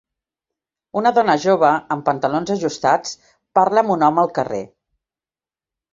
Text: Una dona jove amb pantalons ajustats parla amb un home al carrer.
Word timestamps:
Una 1.01 1.11
dona 1.17 1.35
jove 1.43 1.69
amb 1.95 2.01
pantalons 2.09 2.53
ajustats 2.55 3.15
parla 3.61 3.85
amb 3.85 3.95
un 3.97 4.09
home 4.11 4.21
al 4.25 4.33
carrer. 4.39 4.63